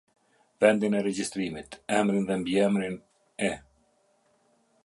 [0.63, 2.97] Vendin e regjistrimit: emrin dhe mbiemrin:
[3.49, 3.51] e.